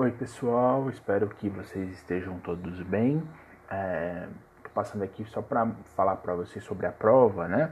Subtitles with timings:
[0.00, 3.22] Oi pessoal, espero que vocês estejam todos bem.
[3.70, 4.28] É,
[4.72, 7.70] passando aqui só para falar para vocês sobre a prova, né?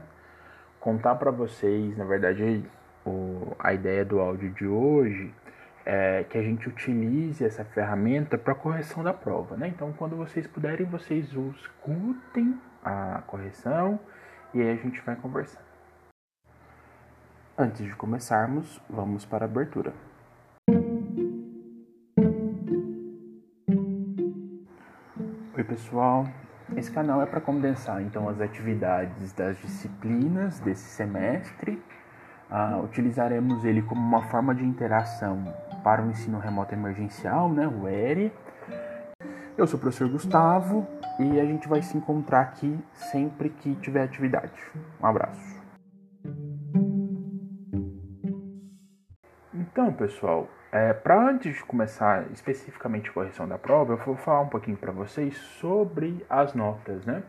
[0.79, 2.63] Contar para vocês, na verdade,
[3.03, 5.33] o, a ideia do áudio de hoje
[5.83, 9.67] é que a gente utilize essa ferramenta para correção da prova, né?
[9.67, 13.99] Então, quando vocês puderem, vocês escutem a correção
[14.53, 15.63] e aí a gente vai conversar.
[17.57, 20.08] Antes de começarmos, vamos para a abertura.
[25.59, 26.25] Oi pessoal,
[26.77, 31.83] esse canal é para condensar então as atividades das disciplinas desse semestre.
[32.49, 37.89] Ah, utilizaremos ele como uma forma de interação para o ensino remoto emergencial, né, o
[37.89, 38.31] ERE.
[39.57, 40.87] Eu sou o professor Gustavo
[41.19, 44.53] e a gente vai se encontrar aqui sempre que tiver atividade.
[45.03, 45.58] Um abraço.
[49.89, 54.41] Então, pessoal, é, para antes de começar especificamente a correção da prova, eu vou falar
[54.41, 57.23] um pouquinho para vocês sobre as notas, né?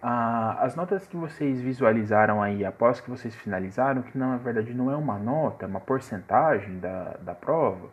[0.00, 4.90] Ah, as notas que vocês visualizaram aí após que vocês finalizaram, que na verdade não
[4.90, 7.90] é uma nota, é uma porcentagem da, da prova,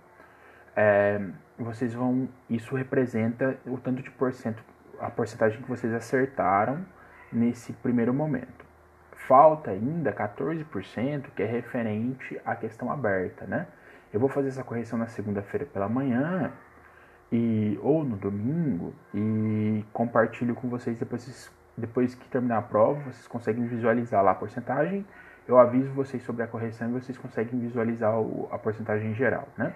[0.77, 1.19] é,
[1.57, 2.29] vocês vão.
[2.49, 4.63] Isso representa o tanto de porcento,
[4.97, 6.85] a porcentagem que vocês acertaram
[7.33, 8.65] nesse primeiro momento.
[9.27, 13.67] Falta ainda 14% que é referente à questão aberta, né?
[14.13, 16.51] Eu vou fazer essa correção na segunda-feira pela manhã
[17.31, 23.27] e ou no domingo e compartilho com vocês depois, depois que terminar a prova, vocês
[23.27, 25.05] conseguem visualizar lá a porcentagem.
[25.47, 29.73] Eu aviso vocês sobre a correção e vocês conseguem visualizar o, a porcentagem geral, né?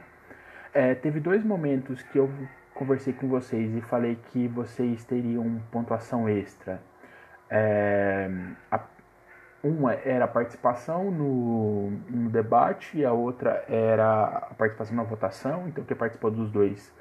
[0.74, 2.30] É, teve dois momentos que eu
[2.74, 6.82] conversei com vocês e falei que vocês teriam pontuação extra.
[7.50, 8.30] É,
[8.72, 8.80] a
[9.64, 15.68] uma era a participação no, no, debate e a outra era a participação na votação.
[15.68, 16.94] Então, quem participou dos dois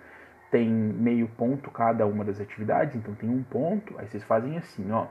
[0.50, 3.98] tem meio ponto cada uma das atividades, então tem um ponto.
[3.98, 5.06] Aí vocês fazem assim, ó.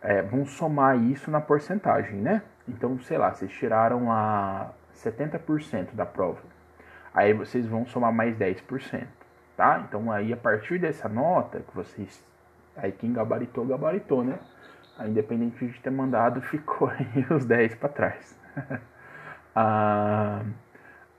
[0.00, 2.42] É, vão somar isso na porcentagem, né?
[2.68, 6.40] Então, sei lá, vocês tiraram lá 70% da prova.
[7.12, 9.06] Aí vocês vão somar mais 10%,
[9.56, 9.82] tá?
[9.88, 12.24] Então, aí a partir dessa nota que vocês.
[12.76, 14.38] Aí quem gabaritou, gabaritou, né?
[15.00, 18.38] Independente de ter mandado, ficou aí os 10 para trás.
[19.54, 20.42] ah,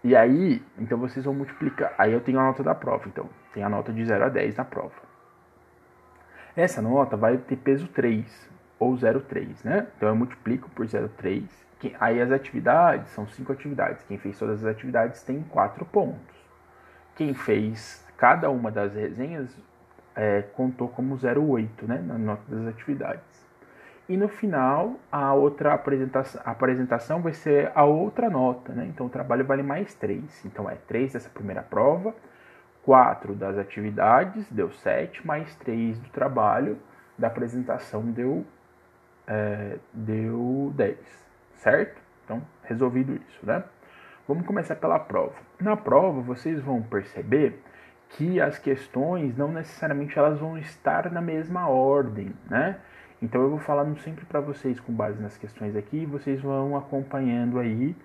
[0.04, 1.94] e aí, então vocês vão multiplicar.
[1.98, 4.56] Aí eu tenho a nota da prova, então tem a nota de 0 a 10
[4.56, 5.08] na prova.
[6.56, 8.50] Essa nota vai ter peso 3
[8.80, 9.88] ou 0,3, né?
[9.96, 11.44] Então eu multiplico por 0,3.
[12.00, 14.04] Aí as atividades são 5 atividades.
[14.04, 16.36] Quem fez todas as atividades tem 4 pontos.
[17.16, 19.56] Quem fez cada uma das resenhas
[20.16, 22.02] é, contou como 0,8, né?
[22.04, 23.47] Na nota das atividades.
[24.10, 28.86] E no final, a outra apresentação, a apresentação vai ser a outra nota, né?
[28.86, 30.46] Então o trabalho vale mais 3.
[30.46, 32.16] Então é 3 dessa primeira prova,
[32.84, 36.78] 4 das atividades, deu 7, mais 3 do trabalho,
[37.18, 38.46] da apresentação deu,
[39.28, 40.98] é, deu 10,
[41.56, 42.02] certo?
[42.24, 43.64] Então, resolvido isso, né?
[44.26, 45.36] Vamos começar pela prova.
[45.60, 47.62] Na prova, vocês vão perceber
[48.10, 52.78] que as questões não necessariamente elas vão estar na mesma ordem, né?
[53.22, 57.60] Então eu vou falando sempre para vocês com base nas questões aqui, vocês vão acompanhando
[57.60, 57.96] aí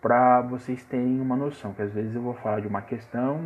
[0.00, 3.40] para vocês terem uma noção, que às vezes eu vou falar de uma questão,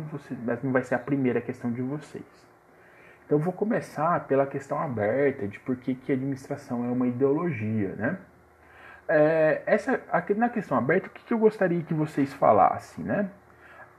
[0.45, 2.23] mas não vai ser a primeira questão de vocês.
[3.25, 7.95] Então eu vou começar pela questão aberta de por que, que administração é uma ideologia,
[7.95, 8.17] né?
[9.07, 10.01] É, essa,
[10.35, 13.29] na questão aberta, o que, que eu gostaria que vocês falassem, né?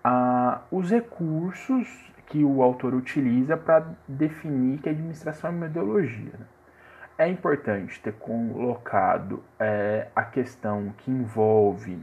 [0.02, 6.32] Ah, os recursos que o autor utiliza para definir que a administração é uma ideologia.
[6.38, 6.46] Né?
[7.18, 11.98] É importante ter colocado é, a questão que envolve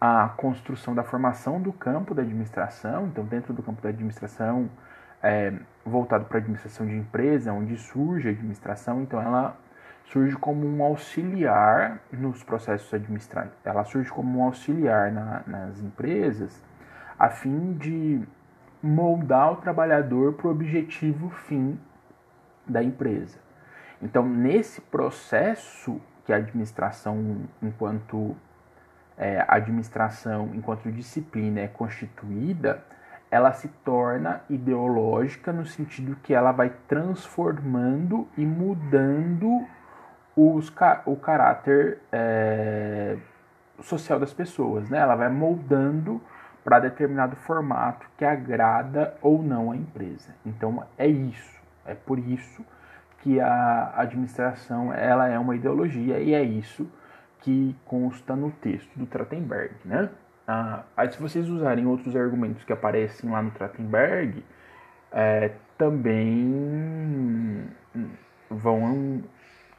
[0.00, 4.68] a construção da formação do campo da administração, então dentro do campo da administração
[5.22, 5.54] é,
[5.84, 9.56] voltado para a administração de empresa, onde surge a administração, então ela
[10.04, 16.62] surge como um auxiliar nos processos administrativos, ela surge como um auxiliar na, nas empresas,
[17.18, 18.22] a fim de
[18.82, 21.80] moldar o trabalhador para o objetivo fim
[22.66, 23.43] da empresa.
[24.04, 28.36] Então, nesse processo que a administração, enquanto
[29.16, 32.84] é, administração, enquanto disciplina é constituída,
[33.30, 39.66] ela se torna ideológica no sentido que ela vai transformando e mudando
[40.36, 40.70] os,
[41.06, 43.16] o caráter é,
[43.80, 44.98] social das pessoas, né?
[44.98, 46.20] Ela vai moldando
[46.62, 50.34] para determinado formato que agrada ou não a empresa.
[50.44, 52.64] Então é isso, é por isso
[53.24, 56.86] que a administração ela é uma ideologia e é isso
[57.40, 60.10] que consta no texto do Trottenberg, né?
[60.46, 64.44] Ah, aí se vocês usarem outros argumentos que aparecem lá no Trachtenberg,
[65.10, 67.66] é, também
[68.50, 69.24] vão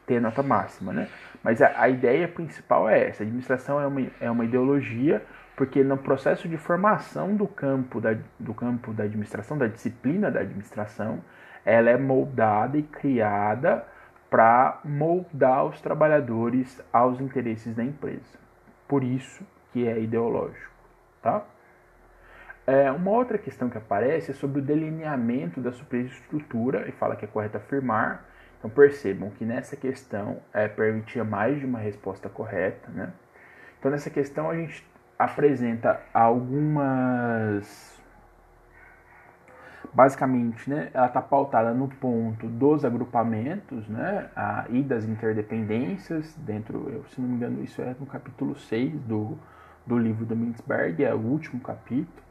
[0.06, 1.08] ter nota máxima, né?
[1.40, 5.22] Mas a, a, ideia principal é essa: a administração é uma, é uma ideologia,
[5.54, 10.40] porque no processo de formação do campo da, do campo da administração, da disciplina da
[10.40, 11.22] administração,
[11.66, 13.84] ela é moldada e criada
[14.30, 18.38] para moldar os trabalhadores aos interesses da empresa.
[18.86, 20.72] Por isso que é ideológico,
[21.20, 21.44] tá?
[22.66, 27.24] É, uma outra questão que aparece é sobre o delineamento da superestrutura e fala que
[27.24, 28.24] é correto afirmar.
[28.58, 33.12] Então percebam que nessa questão é, permitia mais de uma resposta correta, né?
[33.78, 34.84] Então nessa questão a gente
[35.18, 37.95] apresenta algumas
[39.92, 46.88] basicamente, né, ela está pautada no ponto dos agrupamentos, né, a, e das interdependências, dentro,
[46.90, 49.38] eu, se não me engano, isso é no capítulo 6 do,
[49.86, 52.26] do livro do Mintzberg, é o último capítulo.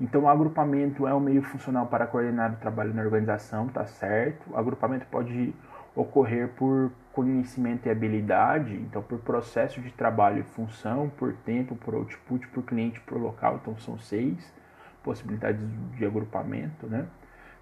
[0.00, 4.50] Então, o agrupamento é um meio funcional para coordenar o trabalho na organização, tá certo?
[4.50, 5.54] O agrupamento pode
[5.94, 11.94] ocorrer por conhecimento e habilidade, então por processo de trabalho e função, por tempo, por
[11.94, 14.59] output, por cliente, por local, então são seis
[15.02, 15.62] possibilidades
[15.96, 17.06] de agrupamento, né?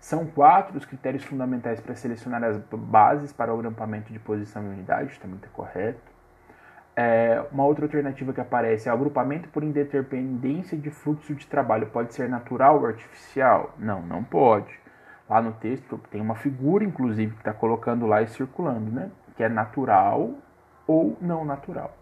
[0.01, 4.69] São quatro os critérios fundamentais para selecionar as bases para o agrupamento de posição e
[4.69, 6.19] unidade, também está correto.
[6.95, 11.87] É, uma outra alternativa que aparece é o agrupamento por independência de fluxo de trabalho.
[11.87, 13.75] Pode ser natural ou artificial?
[13.79, 14.73] Não, não pode.
[15.29, 19.11] Lá no texto tem uma figura, inclusive, que está colocando lá e circulando, né?
[19.37, 20.35] Que é natural
[20.87, 21.97] ou não natural.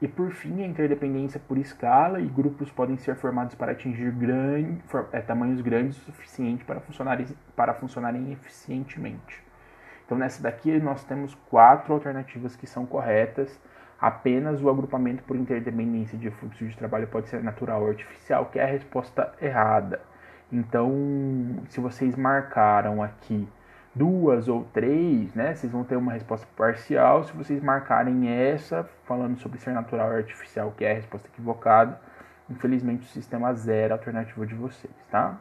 [0.00, 4.82] E por fim, a interdependência por escala e grupos podem ser formados para atingir grande,
[5.10, 7.26] é, tamanhos grandes o suficiente para funcionarem,
[7.56, 9.42] para funcionarem eficientemente.
[10.04, 13.58] Então, nessa daqui, nós temos quatro alternativas que são corretas.
[13.98, 18.58] Apenas o agrupamento por interdependência de fluxo de trabalho pode ser natural ou artificial, que
[18.58, 20.00] é a resposta errada.
[20.52, 20.92] Então,
[21.70, 23.48] se vocês marcaram aqui
[23.96, 27.24] duas ou três, né, vocês vão ter uma resposta parcial.
[27.24, 31.98] Se vocês marcarem essa, falando sobre ser natural ou artificial, que é a resposta equivocada,
[32.50, 35.38] infelizmente o sistema zero a alternativa de vocês, tá?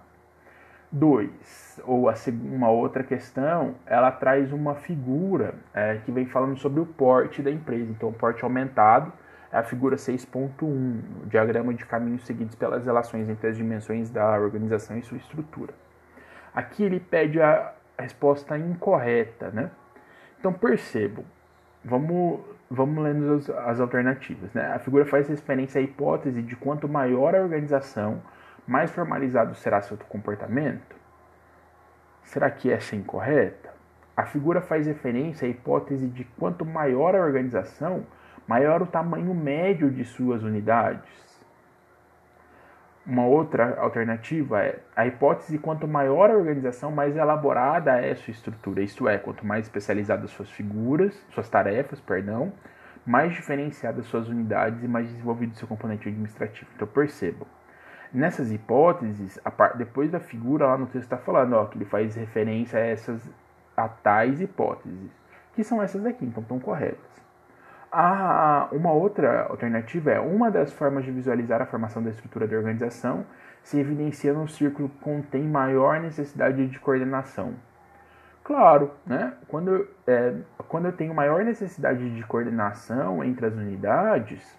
[0.89, 6.79] Dois, ou a, uma outra questão, ela traz uma figura é, que vem falando sobre
[6.79, 7.91] o porte da empresa.
[7.91, 9.11] Então, o porte aumentado
[9.51, 14.39] é a figura 6.1, o diagrama de caminhos seguidos pelas relações entre as dimensões da
[14.39, 15.73] organização e sua estrutura.
[16.53, 19.71] Aqui ele pede a a resposta incorreta, né?
[20.39, 21.25] Então percebam,
[21.83, 24.53] vamos, vamos lendo as, as alternativas.
[24.53, 24.74] Né?
[24.74, 28.21] A figura faz referência à hipótese de quanto maior a organização,
[28.68, 30.95] mais formalizado será seu comportamento?
[32.24, 33.74] Será que essa é incorreta?
[34.18, 38.06] A figura faz referência à hipótese de quanto maior a organização,
[38.48, 41.25] maior o tamanho médio de suas unidades.
[43.07, 48.31] Uma outra alternativa é a hipótese quanto maior a organização, mais elaborada é a sua
[48.31, 48.81] estrutura.
[48.81, 52.51] Isto é, quanto mais especializadas suas figuras, suas tarefas, perdão,
[53.05, 56.67] mais diferenciadas suas unidades e mais desenvolvido seu componente administrativo.
[56.75, 57.47] Então percebam.
[58.11, 59.39] Nessas hipóteses,
[59.77, 63.21] depois da figura lá no texto está falando ó, que ele faz referência a essas
[63.77, 65.11] a tais hipóteses,
[65.53, 67.25] que são essas daqui, então estão corretas.
[68.71, 73.25] Uma outra alternativa é uma das formas de visualizar a formação da estrutura da organização
[73.63, 77.55] se evidencia no círculo que contém maior necessidade de coordenação.
[78.43, 79.34] Claro, né?
[79.48, 80.36] quando, é,
[80.67, 84.55] quando eu tenho maior necessidade de coordenação entre as unidades,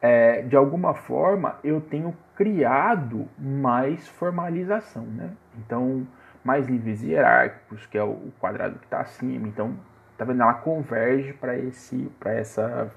[0.00, 5.02] é, de alguma forma eu tenho criado mais formalização.
[5.04, 5.30] Né?
[5.58, 6.06] Então,
[6.44, 9.48] mais níveis hierárquicos, que é o quadrado que está acima.
[9.48, 9.74] Então,
[10.20, 10.42] tá vendo?
[10.42, 12.92] Ela converge para esse, para essa,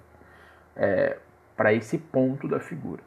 [0.76, 1.18] é,
[1.56, 3.02] para esse ponto da figura.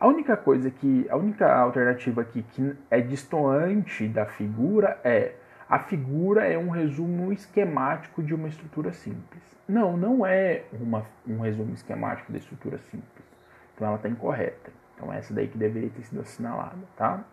[0.00, 5.36] A única coisa que, a única alternativa aqui que é distoante da figura é
[5.68, 9.42] a figura é um resumo esquemático de uma estrutura simples.
[9.68, 13.24] Não, não é uma, um resumo esquemático da estrutura simples.
[13.74, 14.72] Então ela está incorreta.
[14.96, 17.24] Então essa daí que deveria ter sido assinalada, tá?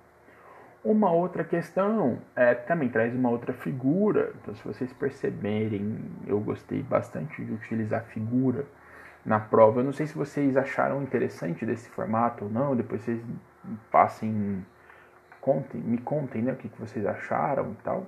[0.84, 4.34] Uma outra questão é, também traz uma outra figura.
[4.42, 8.66] Então, se vocês perceberem, eu gostei bastante de utilizar figura
[9.24, 9.82] na prova.
[9.82, 12.76] Eu não sei se vocês acharam interessante desse formato ou não.
[12.76, 13.22] Depois vocês
[13.92, 14.66] passem,
[15.40, 18.08] contem, me contem né, o que, que vocês acharam e tal.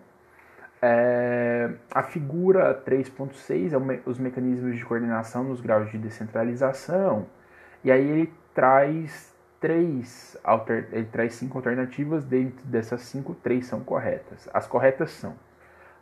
[0.81, 7.27] É, a figura 3.6 é me, os mecanismos de coordenação nos graus de descentralização.
[7.83, 9.32] E aí ele traz
[9.63, 14.49] três alter, ele traz cinco alternativas, dentro dessas cinco, três são corretas.
[14.53, 15.35] As corretas são: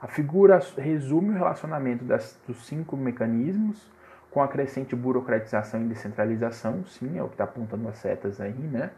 [0.02, 3.88] a figura resume o relacionamento das, dos cinco mecanismos
[4.32, 8.52] com a crescente burocratização e descentralização, sim, é o que está apontando as setas aí,
[8.52, 8.90] né?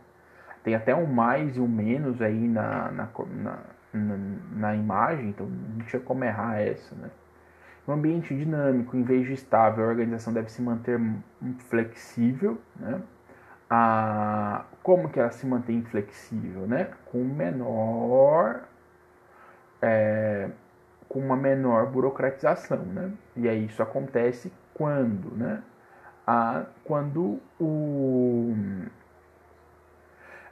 [0.64, 3.10] Tem até um mais e um menos aí na, na,
[3.44, 3.60] na,
[3.92, 4.18] na,
[4.56, 7.10] na imagem, então não tinha como errar essa, né?
[7.86, 11.02] Um ambiente dinâmico, em vez de estável, a organização deve se manter
[11.68, 13.02] flexível, né?
[13.70, 16.90] A, como que ela se mantém flexível, né?
[17.06, 18.64] Com menor
[19.82, 20.50] é,
[21.10, 23.12] com uma menor burocratização, né?
[23.36, 25.62] E aí isso acontece quando, né?
[26.26, 28.56] A, quando o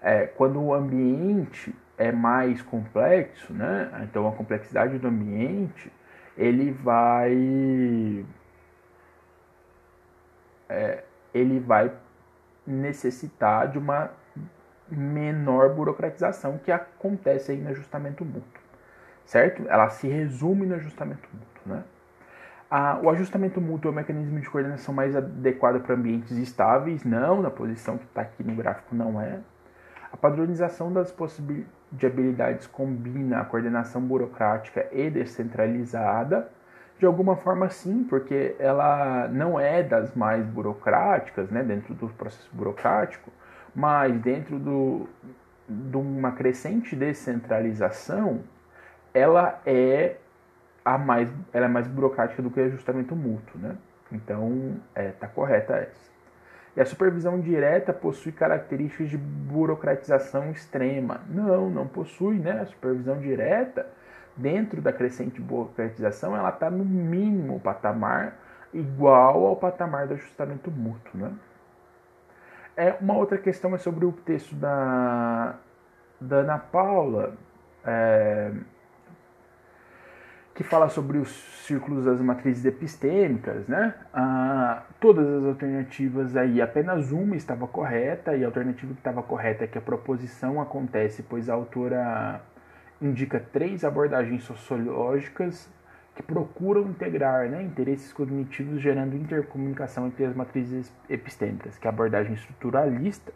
[0.01, 3.89] é, quando o ambiente é mais complexo, né?
[4.03, 5.91] Então a complexidade do ambiente
[6.37, 8.25] ele vai
[10.69, 11.03] é,
[11.33, 11.91] ele vai
[12.71, 14.11] necessitar de uma
[14.89, 18.61] menor burocratização que acontece aí no ajustamento mútuo,
[19.25, 19.63] certo?
[19.69, 21.83] Ela se resume no ajustamento mútuo, né?
[22.69, 27.03] Ah, o ajustamento mútuo é o mecanismo de coordenação mais adequado para ambientes estáveis?
[27.03, 29.39] Não, na posição que está aqui no gráfico não é.
[30.11, 36.49] A padronização das possibilidades combina a coordenação burocrática e descentralizada.
[37.01, 42.47] De alguma forma, sim, porque ela não é das mais burocráticas, né, dentro do processo
[42.53, 43.31] burocrático,
[43.73, 45.09] mas dentro do,
[45.67, 48.41] de uma crescente descentralização,
[49.15, 50.17] ela é
[50.85, 53.75] a mais, ela é mais burocrática do que o ajustamento mútuo, né?
[54.11, 56.11] Então, é, tá correta essa.
[56.77, 61.21] E a supervisão direta possui características de burocratização extrema.
[61.27, 62.61] Não, não possui, né?
[62.61, 63.87] A supervisão direta,
[64.35, 68.37] dentro da crescente burocratização, ela está no mínimo patamar
[68.73, 71.31] igual ao patamar do ajustamento mútuo, né?
[72.75, 75.55] É, uma outra questão é sobre o texto da,
[76.19, 77.33] da Ana Paula.
[77.85, 78.51] É,
[80.53, 81.29] que fala sobre os
[81.65, 83.95] círculos das matrizes epistêmicas, né?
[84.13, 89.63] Ah, todas as alternativas aí, apenas uma estava correta, e a alternativa que estava correta
[89.63, 92.41] é que a proposição acontece, pois a autora
[93.01, 95.69] indica três abordagens sociológicas
[96.15, 101.93] que procuram integrar né, interesses cognitivos, gerando intercomunicação entre as matrizes epistêmicas, que é a
[101.93, 103.33] abordagem estruturalista,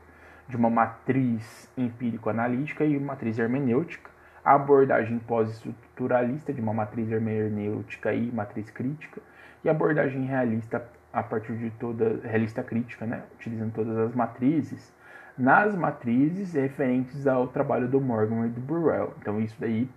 [0.47, 4.11] de uma matriz empírico-analítica e uma matriz hermenêutica,
[4.43, 9.19] a abordagem pós-estruturalista de uma matriz hermenêutica e matriz crítica,
[9.63, 14.93] e a abordagem realista a partir de toda realista crítica, né, utilizando todas as matrizes,
[15.37, 19.13] nas matrizes referentes ao trabalho do Morgan e do Burrell.
[19.19, 19.89] Então isso daí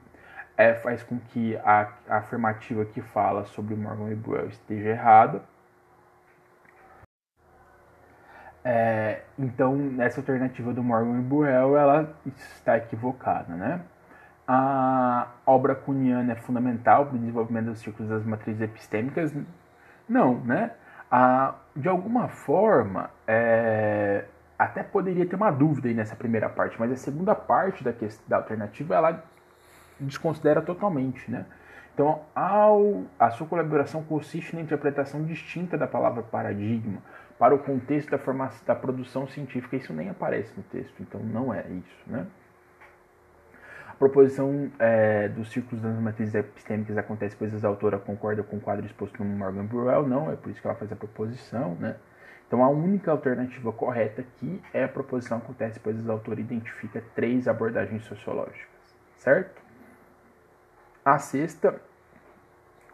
[0.57, 5.43] é, faz com que a, a afirmativa que fala sobre Morgan e Burrell esteja errada.
[8.65, 13.81] É, então, nessa alternativa do Morgan e Burrell, ela está equivocada, né?
[14.51, 19.35] a obra cuniana é fundamental para o desenvolvimento dos ciclos das matrizes epistêmicas?
[20.09, 20.71] Não, né?
[21.11, 24.25] Ah, de alguma forma, é,
[24.59, 27.95] até poderia ter uma dúvida aí nessa primeira parte, mas a segunda parte da,
[28.27, 29.25] da alternativa ela
[30.01, 31.47] desconsidera totalmente, né?
[31.95, 37.03] Então, ao, a sua colaboração consiste na interpretação distinta da palavra paradigma
[37.39, 39.77] para o contexto da, formação, da produção científica.
[39.77, 42.27] Isso nem aparece no texto, então não é isso, né?
[43.99, 48.87] proposição é, dos círculos das matrizes epistêmicas acontece pois a autora concorda com o quadro
[48.87, 51.97] exposto no Morgan Burrell, não, é por isso que ela faz a proposição, né?
[52.49, 57.47] Então a única alternativa correta aqui é a proposição acontece pois a autora identifica três
[57.47, 59.61] abordagens sociológicas, certo?
[61.05, 61.79] A sexta,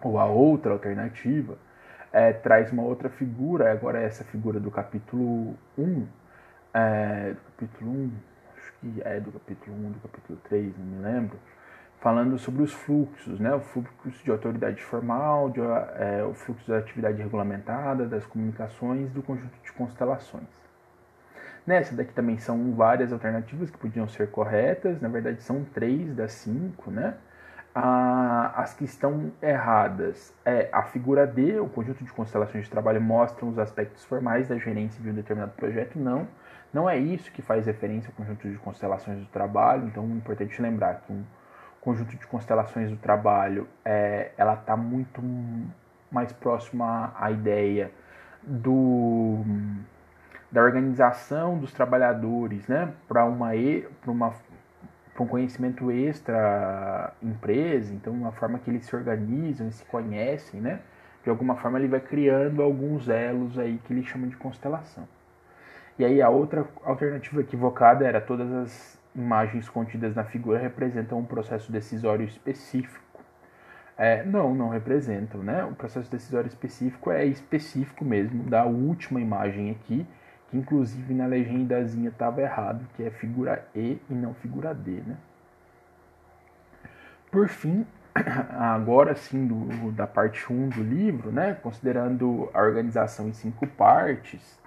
[0.02, 1.56] ou a outra alternativa,
[2.12, 6.06] é, traz uma outra figura, agora é essa figura do capítulo 1,
[6.74, 8.12] é, do capítulo 1,
[8.80, 11.38] que é do capítulo 1, do capítulo 3, não me lembro,
[12.04, 13.54] falando sobre os fluxos, né?
[13.54, 19.22] o fluxo de autoridade formal, de, é, o fluxo da atividade regulamentada, das comunicações, do
[19.22, 20.44] conjunto de constelações.
[21.66, 26.32] Nessa daqui também são várias alternativas que podiam ser corretas, na verdade são três das
[26.32, 27.14] cinco, né?
[27.74, 33.48] as que estão erradas é a figura D, o conjunto de constelações de trabalho mostram
[33.48, 36.28] os aspectos formais da gerência de um determinado projeto, não.
[36.70, 40.60] Não é isso que faz referência ao conjunto de constelações do trabalho, então é importante
[40.60, 41.24] lembrar que um
[41.84, 45.22] conjunto de constelações do trabalho é, ela está muito
[46.10, 47.90] mais próxima à ideia
[48.42, 49.44] do
[50.50, 53.50] da organização dos trabalhadores, né, para uma
[54.00, 54.32] para uma
[55.12, 60.60] para um conhecimento extra empresa, então uma forma que eles se organizam e se conhecem,
[60.60, 60.80] né?
[61.22, 65.06] De alguma forma ele vai criando alguns elos aí que ele chama de constelação.
[65.96, 71.24] E aí a outra alternativa equivocada era todas as imagens contidas na figura representam um
[71.24, 73.20] processo decisório específico.
[73.96, 75.64] É, não, não representam, né?
[75.64, 80.04] O processo decisório específico é específico mesmo da última imagem aqui,
[80.50, 85.16] que inclusive na legendazinha estava errado, que é figura E e não figura D, né?
[87.30, 87.86] Por fim,
[88.50, 94.58] agora sim do, da parte 1 do livro, né, considerando a organização em cinco partes,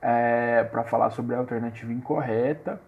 [0.00, 2.80] é, para falar sobre a alternativa incorreta.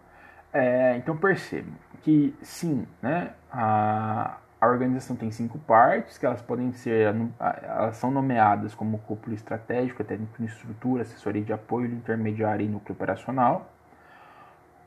[0.54, 6.72] É, então percebam que sim, né, a, a organização tem cinco partes, que elas podem
[6.72, 12.68] ser, elas são nomeadas como cúpula estratégico, técnico de estrutura, assessoria de apoio, intermediário e
[12.68, 13.68] núcleo operacional.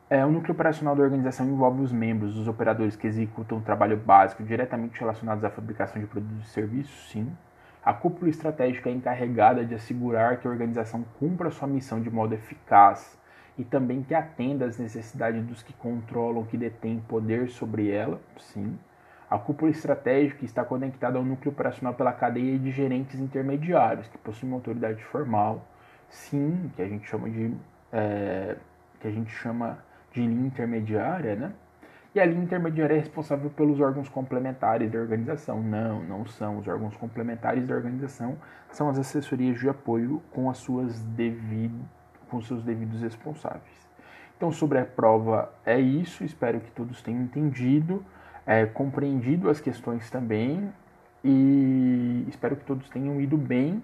[0.10, 3.98] É, o núcleo operacional da organização envolve os membros, os operadores que executam o trabalho
[3.98, 7.30] básico diretamente relacionados à fabricação de produtos e serviços, sim.
[7.84, 12.34] A cúpula estratégica é encarregada de assegurar que a organização cumpra sua missão de modo
[12.34, 13.18] eficaz
[13.58, 18.78] e também que atenda às necessidades dos que controlam, que detêm poder sobre ela, sim.
[19.30, 24.52] A cúpula estratégica está conectada ao núcleo operacional pela cadeia de gerentes intermediários, que possuem
[24.52, 25.66] uma autoridade formal,
[26.08, 27.54] sim, que a gente chama de,
[27.92, 28.56] é,
[29.02, 29.80] que a gente chama
[30.14, 31.52] de linha intermediária, né?
[32.16, 35.62] E a linha intermediária é responsável pelos órgãos complementares da organização.
[35.62, 36.58] Não, não são.
[36.58, 38.38] Os órgãos complementares da organização
[38.72, 41.88] são as assessorias de apoio com as suas devido,
[42.30, 43.88] com seus devidos responsáveis.
[44.36, 46.24] Então, sobre a prova é isso.
[46.24, 48.04] Espero que todos tenham entendido
[48.48, 50.74] é, compreendido as questões também
[51.22, 53.84] e espero que todos tenham ido bem.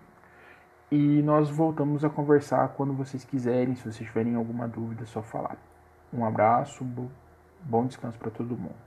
[0.90, 3.76] E nós voltamos a conversar quando vocês quiserem.
[3.76, 5.58] Se vocês tiverem alguma dúvida, é só falar.
[6.14, 6.86] Um abraço,
[7.62, 8.84] bom descanso para todo mundo.